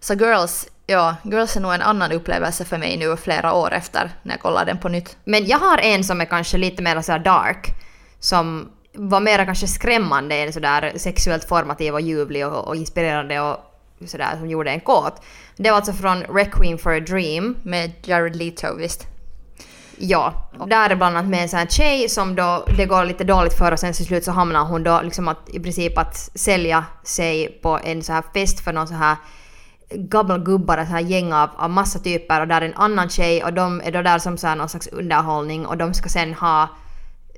[0.00, 4.10] Så Girls, ja, Girls är nog en annan upplevelse för mig nu flera år efter
[4.22, 5.16] när jag kollar den på nytt.
[5.24, 7.74] Men jag har en som är kanske lite mer så dark.
[8.20, 13.56] Som var mer kanske skrämmande än sådär sexuellt formativ och ljuvlig och, och inspirerande och
[14.06, 15.22] sådär som gjorde en kåt.
[15.56, 17.56] Det var alltså från Requiem for a Dream.
[17.62, 19.06] Med Jared Leto visst.
[19.98, 23.04] Ja, och där är bland annat med en sån här tjej som då det går
[23.04, 25.98] lite dåligt för och sen till slut så hamnar hon då liksom att i princip
[25.98, 29.16] att sälja sig på en så här fest för någon så här
[29.90, 33.52] gabbelgubbar, ett här gäng av, av massa typer och där är en annan tjej och
[33.52, 36.68] de är då där som så här någon slags underhållning och de ska sen ha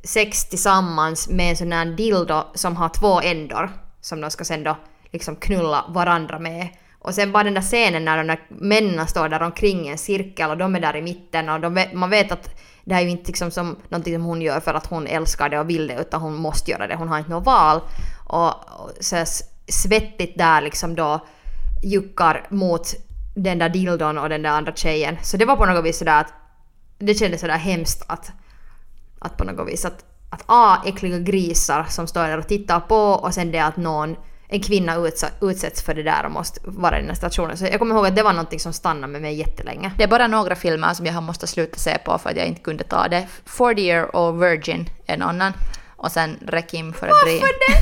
[0.04, 4.64] sex tillsammans med en sån här dildo som har två ändor som de ska sen
[4.64, 4.76] då
[5.10, 6.68] liksom knulla varandra med.
[6.98, 9.98] Och sen bara den där scenen när de där männen står där omkring i en
[9.98, 13.00] cirkel och de är där i mitten och de vet, man vet att det här
[13.00, 15.70] är ju inte liksom som någonting som hon gör för att hon älskar det och
[15.70, 17.80] vill det utan hon måste göra det, hon har inte något val.
[18.26, 19.26] Och, och så här
[19.68, 21.26] svettigt där liksom då
[21.86, 22.94] juckar mot
[23.34, 25.16] den där dildon och den där andra tjejen.
[25.22, 26.32] Så det var på något vis sådär att
[26.98, 28.32] det kändes sådär hemskt att
[29.18, 30.82] att på något vis att, att A.
[30.86, 34.16] äckliga grisar som står där och tittar på och sen det att någon,
[34.48, 34.96] en kvinna
[35.40, 37.56] utsätts för det där och måste vara i den här stationen.
[37.56, 39.92] Så jag kommer ihåg att det var någonting som stannade med mig jättelänge.
[39.96, 42.46] Det är bara några filmer som jag har måste sluta se på för att jag
[42.46, 43.26] inte kunde ta det.
[43.44, 45.52] 40 Year Old Virgin är en annan.
[45.96, 47.40] Och sen Requiem for a Dream.
[47.40, 47.78] Varför det?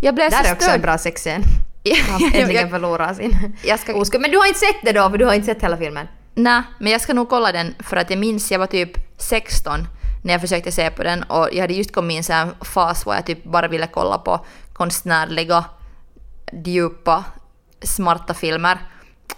[0.06, 0.82] Jag blev Där så är också en störd.
[0.82, 1.42] bra sexscen.
[2.34, 4.22] Äntligen förlorar sin Jag ska- oskuld.
[4.22, 6.08] Men du har inte sett det då, för du har inte sett hela filmen.
[6.34, 9.86] Nej, men jag ska nog kolla den för att jag minns jag var typ 16
[10.22, 13.04] när jag försökte se på den och jag hade just kommit in i en fas
[13.04, 15.64] där jag typ bara ville kolla på konstnärliga,
[16.64, 17.24] djupa,
[17.82, 18.78] smarta filmer.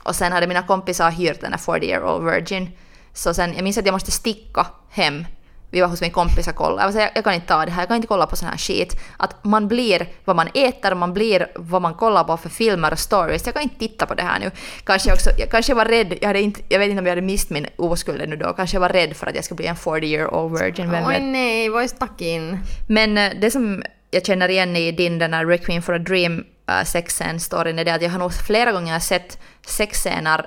[0.02, 2.70] Och sen hade mina kompisar hyrt den här 40 year old virgin.
[3.12, 5.24] Så sen, jag minns att jag måste sticka hem.
[5.70, 6.82] Vi var hos min kompis och kollade.
[6.82, 8.56] Jag, så jag, kan inte ta det här, jag kan inte kolla på sån här
[8.56, 9.00] skit.
[9.16, 12.92] Att man blir vad man äter och man blir vad man kollar på för filmer
[12.92, 13.46] och stories.
[13.46, 14.50] Jag kan inte titta på det här nu.
[14.84, 17.10] Kanske jag också, jag kanske var rädd, jag, hade inte, jag vet inte om jag
[17.10, 18.52] hade mist min oskuld ännu då.
[18.52, 21.06] Kanske jag var rädd för att jag skulle bli en 40 year old virgin, vem
[21.06, 22.58] Oj nej, vad är stuck in?
[22.86, 26.44] Men eh, det som jag känner igen i din den här Requiem for a Dream
[26.70, 30.46] uh, sexscen-storyn är det att jag har nog flera gånger sett sexscener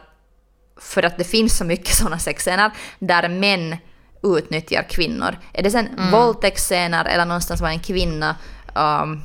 [0.81, 3.77] för att det finns så mycket sådana sexscener där män
[4.23, 5.37] utnyttjar kvinnor.
[5.53, 8.35] Är det sen våldtäktsscener eller någonstans var en kvinna
[8.75, 9.23] um,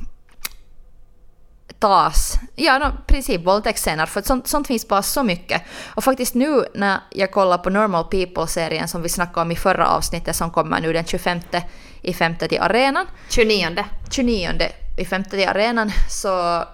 [1.79, 5.63] tas, ja no, princip våldtäktsscener, för sånt, sånt finns bara så mycket.
[5.95, 9.89] Och faktiskt nu när jag kollar på Normal People-serien som vi snackade om i förra
[9.89, 11.41] avsnittet som kommer nu den 25
[12.03, 13.85] i femte till arenan, 29.
[14.11, 16.65] 29 i femte till arenan så,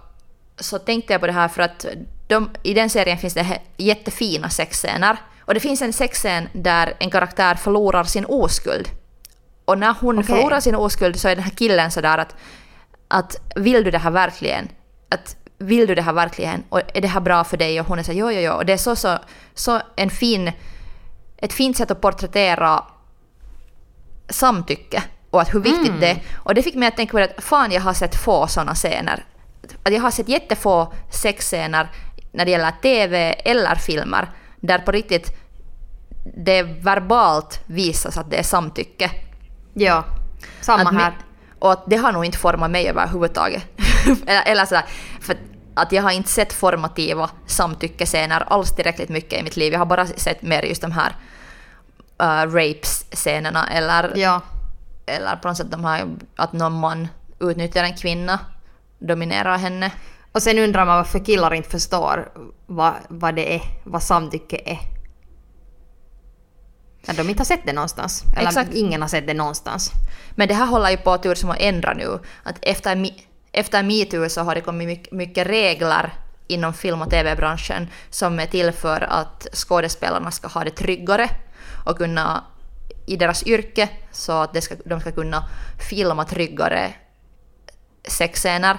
[0.56, 1.86] så tänkte jag på det här för att
[2.28, 5.16] de, i den serien finns det jättefina sexscener.
[5.50, 8.88] Och det finns en sexscen där en karaktär förlorar sin oskuld.
[9.64, 10.26] Och när hon Okej.
[10.26, 12.36] förlorar sin oskuld så är den här killen sådär att,
[13.08, 14.68] att vill du det här verkligen?
[15.08, 16.64] Att vill du det här verkligen?
[16.68, 17.80] Och är det här bra för dig?
[17.80, 18.52] Och hon är så jo, jo, jo.
[18.52, 19.18] Och det är så, så,
[19.54, 20.52] så en fin,
[21.36, 22.84] ett fint sätt att porträttera
[24.28, 26.22] samtycke och att hur viktigt det är.
[26.36, 29.24] Och det fick mig att tänka på att fan jag har sett få sådana scener.
[29.82, 31.90] Att jag har sett jättefå sexscener
[32.32, 34.28] när det gäller TV eller filmer
[34.60, 35.39] där på riktigt
[36.24, 39.10] det verbalt visas att det är samtycke.
[39.74, 40.04] Ja,
[40.60, 41.12] samma här.
[41.58, 43.64] Och att det har nog inte format mig överhuvudtaget.
[44.26, 44.84] eller, eller sådär,
[45.20, 45.36] för
[45.74, 49.72] att jag har inte sett formativa samtyckescener alls tillräckligt mycket i mitt liv.
[49.72, 51.16] Jag har bara sett mer just de här
[52.22, 54.40] uh, rapes-scenerna eller, Ja.
[55.06, 57.08] eller på något sätt de här att någon man
[57.40, 58.38] utnyttjar en kvinna,
[58.98, 59.92] dominerar henne.
[60.32, 62.32] Och sen undrar man varför killar inte förstår
[62.66, 64.78] vad, vad det är, vad samtycke är.
[67.06, 68.24] Att de inte har sett det någonstans.
[68.36, 68.74] Eller Exakt.
[68.74, 69.90] ingen har sett det någonstans.
[70.30, 71.26] Men det här håller ju på att
[71.58, 72.18] ändra nu.
[72.42, 73.10] Att efter,
[73.52, 76.12] efter metoo så har det kommit mycket, mycket regler
[76.46, 81.30] inom film och tv-branschen som är till för att skådespelarna ska ha det tryggare
[81.86, 82.44] och kunna
[83.06, 85.48] i deras yrke så att ska, de ska kunna
[85.88, 86.94] filma tryggare
[88.04, 88.78] sexscener.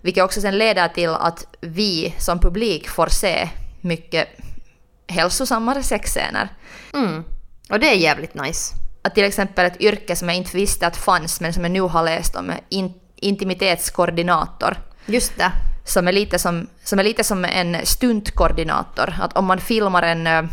[0.00, 3.48] Vilket också sen leder till att vi som publik får se
[3.80, 4.28] mycket
[5.08, 6.48] hälsosammare sexscener.
[6.94, 7.24] Mm.
[7.70, 8.74] Och det är jävligt nice.
[9.02, 11.80] att till exempel ett yrke som jag inte visste att fanns men som jag nu
[11.80, 14.76] har läst om är in, intimitetskoordinator.
[15.06, 15.52] Just det.
[15.84, 19.14] Som är, lite som, som är lite som en stuntkoordinator.
[19.20, 20.44] Att om man filmar en eh,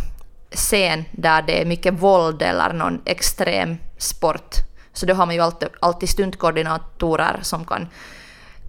[0.52, 4.56] scen där det är mycket våld eller någon extrem sport
[4.94, 7.88] så då har man ju alltid, alltid stuntkoordinatorer som kan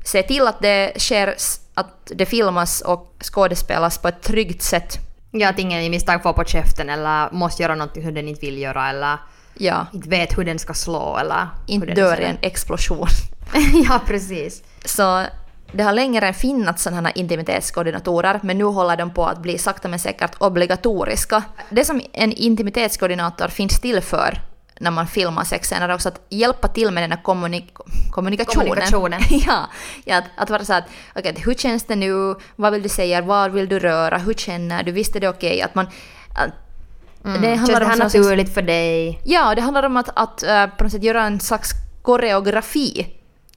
[0.04, 1.34] se till att det sker,
[1.74, 4.98] att det filmas och skådespelas på ett tryggt sätt.
[5.36, 8.40] Ja, att ingen i misstag får på käften eller måste göra något som den inte
[8.40, 9.18] vill göra eller
[9.58, 11.48] Ja, inte vet hur den ska slå eller...
[11.66, 13.08] inte dör i en explosion.
[13.88, 14.62] ja, precis.
[14.84, 15.24] Så
[15.72, 19.88] det har längre funnits sådana här intimitetskoordinatorer, men nu håller de på att bli sakta
[19.88, 21.42] men säkert obligatoriska.
[21.70, 24.38] Det som en intimitetskoordinator finns till för
[24.80, 27.72] när man filmar sexscener också att hjälpa till med den här kommunik-
[28.10, 28.66] kommunikationen.
[28.68, 29.20] Kommunikationen.
[29.30, 29.66] ja,
[30.04, 30.84] ja att, att vara så att
[31.16, 32.34] okej, hur känns det nu?
[32.56, 33.22] Vad vill du säga?
[33.22, 34.18] Vad vill du röra?
[34.18, 34.92] Hur känner du?
[34.92, 35.62] Visst är det okej?
[35.62, 35.86] Att man...
[36.34, 36.50] Att,
[37.26, 37.42] Mm.
[37.42, 39.20] Känns det här någon slags- naturligt för dig?
[39.24, 41.70] Ja, det handlar om att, att eh, på något sätt göra en slags
[42.02, 43.06] koreografi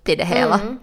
[0.04, 0.56] till det hela.
[0.60, 0.80] Mm.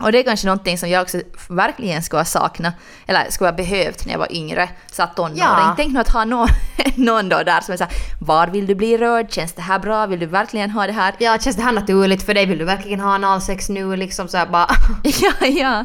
[0.00, 2.74] Och det är kanske någonting som jag också verkligen skulle ha saknat,
[3.06, 5.38] eller skulle ha behövt när jag var yngre, så att tonåring.
[5.38, 5.74] Ja.
[5.76, 6.48] Tänk nu att ha någon,
[6.96, 9.32] någon då där som är såhär, var vill du bli rörd?
[9.32, 10.06] Känns det här bra?
[10.06, 11.14] Vill du verkligen ha det här?
[11.18, 12.46] Ja, känns det här naturligt för dig?
[12.46, 13.96] Vill du verkligen ha analsex nu?
[13.96, 14.68] Liksom så här bara...
[15.02, 15.84] ja, ja.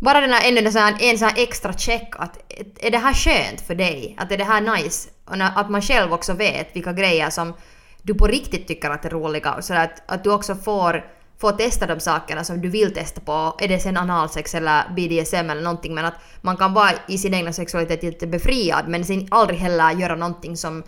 [0.00, 3.14] Bara den här, en sån här, en sån här extra check att är det här
[3.14, 4.16] skönt för dig?
[4.18, 5.08] Att är det här nice?
[5.24, 7.54] Och när, att man själv också vet vilka grejer som
[8.02, 9.62] du på riktigt tycker att är roliga.
[9.62, 11.04] Så att, att du också får,
[11.38, 13.56] får testa de sakerna som du vill testa på.
[13.58, 15.94] Är det sen analsex eller BDSM eller någonting.
[15.94, 19.90] Men att man kan vara i sin egna sexualitet lite befriad men sen aldrig heller
[19.90, 20.82] göra någonting som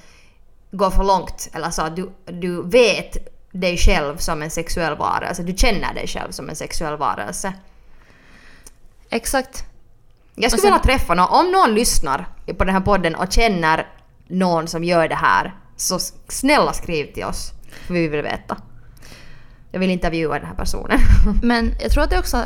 [0.71, 1.49] går för långt.
[1.53, 3.17] Eller så att du, du vet
[3.53, 5.43] dig själv som en sexuell varelse.
[5.43, 7.53] Du känner dig själv som en sexuell varelse.
[9.11, 9.65] Exakt.
[10.35, 13.87] Jag skulle sen- vilja träffa någon, om någon lyssnar på den här podden och känner
[14.29, 17.53] någon som gör det här, så snälla skriv till oss.
[17.87, 18.57] För vi vill veta.
[19.73, 20.99] Jag vill intervjua den här personen.
[21.43, 22.45] Men jag tror att det också...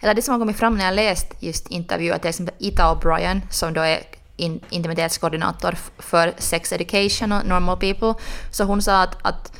[0.00, 3.40] Eller det som har kommit fram när jag läst just intervjuer, till exempel Ita O'Brien
[3.50, 4.02] som då är
[4.36, 8.14] in, intimitetskoordinator för Sex Education och Normal People.
[8.50, 9.52] Så hon sa att, att,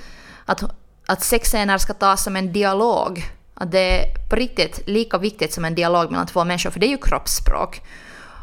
[0.44, 0.62] att,
[1.06, 3.24] att sexscener ska tas som en dialog.
[3.54, 6.87] Att det är på riktigt lika viktigt som en dialog mellan två människor, för det
[6.87, 7.82] är ju kroppsspråk.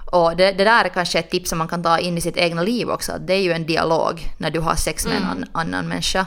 [0.06, 2.38] Och det, det där är kanske ett tips som man kan ta in i sitt
[2.38, 3.12] egna liv också.
[3.20, 6.26] Det är ju en dialog när du har sex med en annan, annan människa.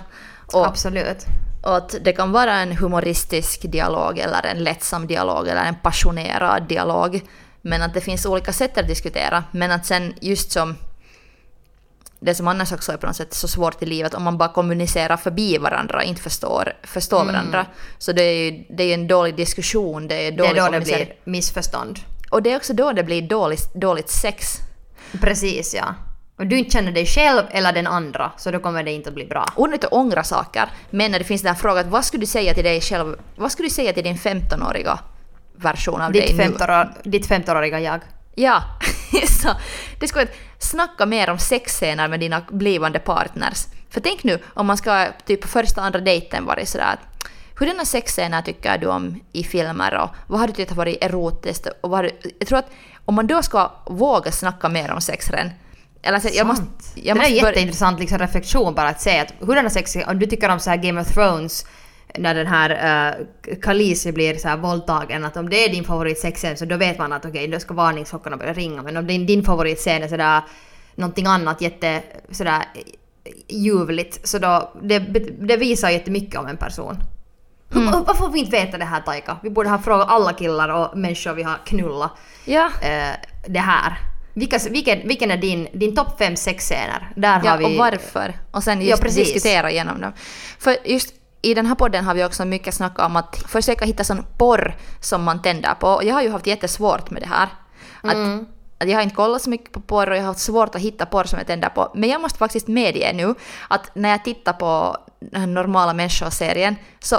[0.53, 1.27] Och, Absolut.
[1.63, 6.63] och att det kan vara en humoristisk dialog eller en lättsam dialog eller en passionerad
[6.69, 7.21] dialog.
[7.63, 9.45] Men att det finns olika sätt att diskutera.
[9.51, 10.77] Men att sen just som
[12.21, 14.49] det som annars också är på något sätt så svårt i livet, om man bara
[14.49, 17.67] kommunicerar förbi varandra och inte förstår, förstår varandra.
[17.99, 20.71] Så det är ju det är en dålig diskussion, det är Det dålig är då
[20.71, 21.99] det blir missförstånd.
[22.31, 24.59] Och det är också då det blir dåligt, dåligt sex.
[25.21, 25.95] Precis ja.
[26.39, 29.15] Och du inte känner dig själv eller den andra, så då kommer det inte att
[29.15, 29.47] bli bra.
[29.57, 32.55] Onödigt att ångra saker, men när det finns den här frågan, vad skulle du säga
[32.55, 34.99] till dig själv, vad skulle du säga till din 15-åriga
[35.57, 36.43] version av dig Ditt, nu?
[36.43, 38.01] 15 ditt 15-åriga jag.
[38.35, 38.63] Ja,
[39.43, 39.49] så
[40.01, 40.27] det skulle
[40.59, 43.67] snacka mer om sexscener med dina blivande partners.
[43.91, 47.85] För tänk nu om man ska typ på första andra dejten vara sådär att hurdana
[47.85, 51.91] sexscener tycker du om i filmer och vad har du tyckt har varit erotiskt och
[51.91, 52.71] vad har du, Jag tror att
[53.05, 55.51] om man då ska våga snacka mer om sexren
[56.07, 56.65] eller så, jag måste,
[56.95, 60.19] jag det måste är börja- jätteintressant liksom, reflektion bara att säga att hurdana sex, om
[60.19, 61.67] du tycker om så här Game of Thrones
[62.19, 63.27] när den här uh,
[63.63, 67.13] Khaleesi blir så här våldtagen, att om det är din favoritsexscen så då vet man
[67.13, 68.83] att okej, då ska varningsklockorna börja ringa.
[68.83, 70.43] Men om din, din favoritscen är sådär
[70.95, 72.63] någonting annat jätte sådär
[73.49, 74.99] ljuvligt så då, det,
[75.47, 76.97] det visar jättemycket om en person.
[77.71, 79.37] Hur- Varför får vi inte veta det här Taika?
[79.43, 82.11] Vi borde ha frågat alla killar och människor vi har knullat
[82.45, 83.15] Ja, eh,
[83.49, 83.99] det här.
[84.37, 87.13] Vilka, vilken, vilken är din, din topp fem sexscener?
[87.17, 87.65] Där ja har vi...
[87.65, 88.35] och varför.
[88.51, 89.33] Och sen Ja, just precis.
[89.33, 90.13] diskutera igenom dem.
[90.59, 94.05] För just i den här podden har vi också mycket snackat om att försöka hitta
[94.05, 95.89] sån porr som man tänder på.
[95.89, 97.49] Och jag har ju haft jättesvårt med det här.
[98.03, 98.47] Att, Mm.
[98.79, 100.81] att jag har inte kollat så mycket på porr och jag har haft svårt att
[100.81, 101.93] hitta porr som jag tänder på.
[101.95, 103.35] Men jag måste faktiskt medge nu
[103.69, 104.97] att när jag tittar på
[105.47, 107.19] normala människor-serien så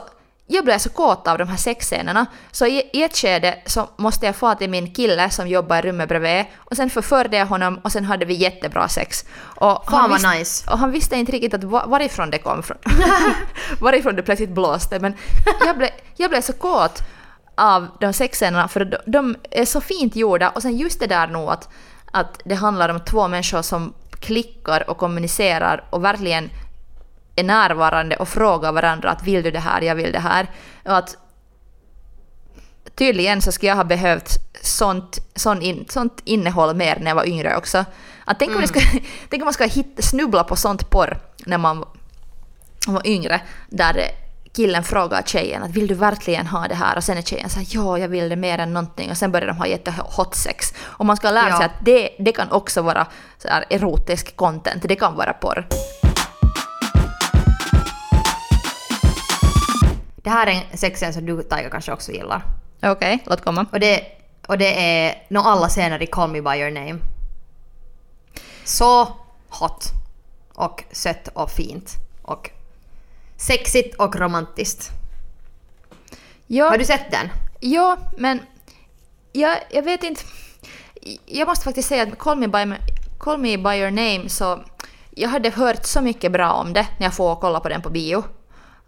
[0.50, 4.26] jag blev så kåt av de här sexscenerna så i, i ett skede så måste
[4.26, 7.80] jag få till min kille som jobbar i rummet bredvid och sen förförde jag honom
[7.84, 9.26] och sen hade vi jättebra sex.
[9.40, 10.72] Och Fan vad nice.
[10.72, 12.78] och han visste inte riktigt att va- varifrån det kom från.
[13.80, 15.00] varifrån det plötsligt blåste.
[15.00, 15.14] Men
[15.66, 17.02] jag blev, jag blev så kåt
[17.56, 21.28] av de sexscenerna för de, de är så fint gjorda och sen just det där
[21.28, 21.70] nog att,
[22.12, 26.50] att det handlar om två människor som klickar och kommunicerar och verkligen
[27.38, 30.48] är närvarande och frågar varandra att vill du det här, jag vill det här.
[30.86, 31.18] Och att
[32.96, 34.30] tydligen så skulle jag ha behövt
[34.62, 37.86] sånt, sånt, in, sånt innehåll mer när jag var yngre också.
[38.26, 38.80] Att tänk, om det ska,
[39.30, 41.86] tänk om man ska hitta, snubbla på sånt porr när man
[42.88, 44.02] var yngre, där
[44.54, 46.98] killen frågar tjejen att vill du verkligen ha det här?
[46.98, 49.32] Och sen är tjejen så här, ja jag vill det mer än någonting och sen
[49.32, 50.74] börjar de ha jättehot sex.
[50.80, 51.66] Och man ska lära sig Ja.
[51.66, 55.68] att det, det kan också vara så här erotisk content, det kan vara porr.
[60.28, 62.42] Det här är en sexscen som du Taika kanske också gillar.
[62.84, 63.66] Okej, låt komma.
[63.72, 64.06] Och det,
[64.48, 67.00] och det är nog alla scener i Call Me By Your Name.
[68.64, 69.08] Så
[69.50, 69.86] hot.
[70.54, 71.94] Och sött och fint.
[72.22, 72.50] Och
[73.38, 74.90] sexigt och romantiskt.
[76.48, 77.30] Ja, Har du sett den?
[77.60, 78.42] ja men
[79.32, 80.22] jag, jag vet inte.
[81.26, 82.76] Jag måste faktiskt säga att Call Me By,
[83.18, 84.64] Call Me By Your Name så
[85.10, 87.90] jag hade hört så mycket bra om det när jag får kolla på den på
[87.90, 88.24] bio.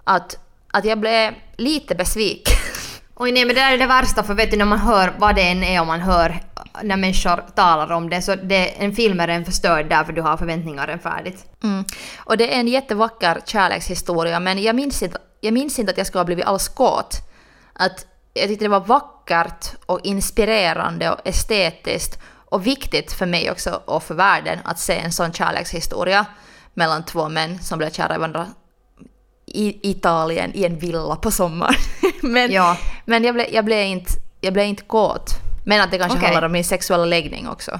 [0.03, 0.39] Att,
[0.71, 2.55] att jag blev lite besviken.
[3.15, 5.35] Oj nej men det där är det värsta för vet du när man hör vad
[5.35, 6.41] det än är och man hör
[6.83, 10.37] när människor talar om det så det, en film är en förstörd därför du har
[10.37, 11.45] förväntningar än färdigt.
[11.63, 11.85] Mm.
[12.17, 16.07] Och det är en jättevacker kärlekshistoria men jag minns inte, jag minns inte att jag
[16.07, 17.17] skulle ha blivit alls kåt.
[17.73, 23.81] Att jag tyckte det var vackert och inspirerande och estetiskt och viktigt för mig också
[23.85, 26.25] och för världen att se en sån kärlekshistoria
[26.73, 28.47] mellan två män som blev kära i varandra
[29.53, 31.75] i Italien i en villa på sommaren.
[32.21, 32.77] men Ja.
[33.05, 35.31] men jag, blev, jag, blev inte, jag blev inte kåt.
[35.65, 36.27] Men att det kanske Okej.
[36.29, 37.79] handlar om min sexuella läggning också.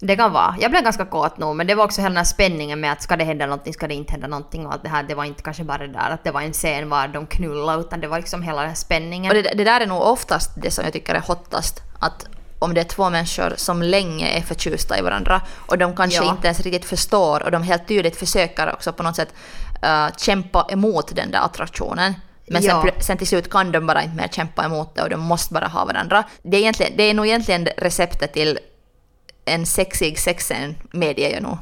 [0.00, 0.54] Det kan vara.
[0.60, 3.02] Jag blev ganska kåt nog men det var också hela den här spänningen med att
[3.02, 5.02] ska det hända någonting, ska det inte hända någonting och allt det här.
[5.02, 7.80] Det var inte kanske bara det där att det var en scen var de knullade
[7.80, 9.30] utan det var liksom hela den här spänningen.
[9.36, 11.80] Och det, det där är nog oftast det som jag tycker är hottast.
[12.00, 12.26] Att
[12.58, 16.30] om det är två människor som länge är förtjusta i varandra och de kanske Ja.
[16.30, 19.34] inte ens riktigt förstår och de helt tydligt försöker också på något sätt
[19.84, 22.14] eh, kämpa emot den där attraktionen.
[22.46, 22.92] Men sen, Ja.
[23.00, 25.66] sen till slut kan de bara inte mer kämpa emot det och de måste bara
[25.66, 26.24] ha varandra.
[26.42, 28.58] Det är, egentligen, det är nog egentligen receptet till
[29.44, 31.58] en sexig sexscen medger jag nog.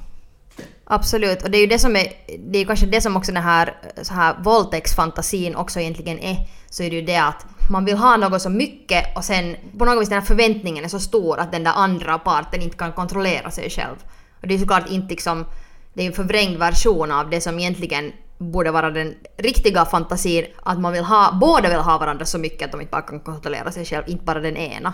[0.84, 2.06] Absolut, och det är ju det som är,
[2.38, 6.36] det är kanske det som också den här, så här våldtäktsfantasin också egentligen är.
[6.70, 9.84] Så är det ju det att man vill ha något så mycket och sen på
[9.84, 12.92] något vis den här förväntningen är så stor att den där andra parten inte kan
[12.92, 13.96] kontrollera sig själv.
[14.40, 15.46] Och det är såklart inte liksom,
[15.94, 20.80] det är en förvrängd version av det som egentligen borde vara den riktiga fantasin, att
[20.80, 23.72] man vill ha, båda vill ha varandra så mycket att de inte bara kan kontrollera
[23.72, 24.92] sig själv, inte bara den ena.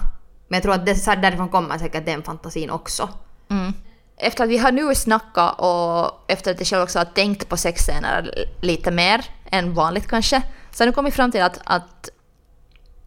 [0.49, 3.09] Men jag tror att det, därifrån kommer säkert den fantasin också.
[3.51, 3.73] Mm.
[4.17, 7.57] Efter att vi har nu snackat och efter att jag själv också har tänkt på
[7.57, 12.09] sexscener lite mer än vanligt kanske, så har jag nu kommit fram till att, att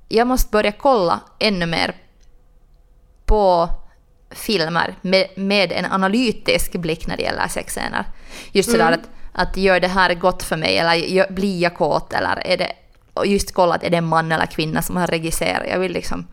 [0.07, 1.95] jag måste börja kolla ännu mer
[3.25, 3.69] på
[4.31, 8.05] filmer med, med en analytisk blick när det gäller sexscener.
[8.51, 12.13] Just sådär att, att gör det här gott för mig eller gör, blir jag kåt
[12.13, 12.71] eller är det...
[13.13, 15.67] Och just kolla att är det en man eller kvinna som har regisserat.
[15.69, 16.27] Jag vill liksom...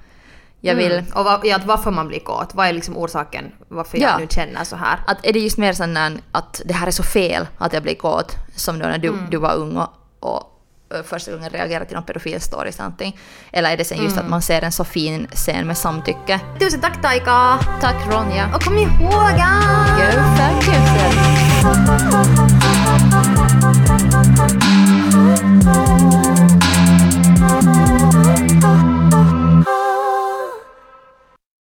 [0.61, 0.93] Jag vill...
[0.93, 1.05] Mm.
[1.15, 4.09] Och va, ja, varför man blir kåt, vad är liksom orsaken varför Ja.
[4.09, 4.99] jag nu känner så här?
[5.07, 5.97] Att är det just mer sån
[6.33, 9.37] att det här är så fel att jag blir kåt som då när du, du
[9.37, 9.89] var ung och,
[10.21, 10.58] och
[10.94, 13.18] Eh, första gången reagerar till någon pedofil story någonting.
[13.53, 14.24] Eller är det sen just mm.
[14.24, 16.40] att man ser en så fin scen med samtycke.
[16.61, 17.59] Tusen tack Taika!
[17.81, 18.55] Tack Ronja!
[18.55, 19.68] Och kom ihåg att...
[26.12, 26.18] Go!